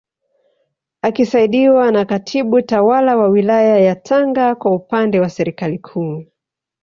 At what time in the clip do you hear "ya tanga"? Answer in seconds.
3.79-4.55